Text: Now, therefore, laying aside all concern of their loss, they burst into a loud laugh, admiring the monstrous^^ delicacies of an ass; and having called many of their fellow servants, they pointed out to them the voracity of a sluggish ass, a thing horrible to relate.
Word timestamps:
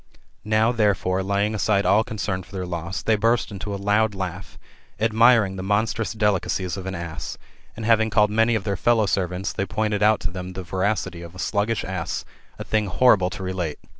Now, 0.43 0.71
therefore, 0.71 1.21
laying 1.21 1.53
aside 1.53 1.85
all 1.85 2.03
concern 2.03 2.39
of 2.39 2.49
their 2.49 2.65
loss, 2.65 3.03
they 3.03 3.15
burst 3.15 3.51
into 3.51 3.71
a 3.71 3.75
loud 3.77 4.15
laugh, 4.15 4.57
admiring 4.99 5.57
the 5.57 5.61
monstrous^^ 5.63 6.17
delicacies 6.17 6.75
of 6.75 6.87
an 6.87 6.95
ass; 6.95 7.37
and 7.75 7.85
having 7.85 8.09
called 8.09 8.31
many 8.31 8.55
of 8.55 8.63
their 8.63 8.75
fellow 8.77 9.05
servants, 9.05 9.53
they 9.53 9.67
pointed 9.67 10.01
out 10.01 10.19
to 10.21 10.31
them 10.31 10.53
the 10.53 10.63
voracity 10.63 11.21
of 11.21 11.35
a 11.35 11.37
sluggish 11.37 11.83
ass, 11.85 12.25
a 12.57 12.63
thing 12.63 12.87
horrible 12.87 13.29
to 13.29 13.43
relate. 13.43 13.77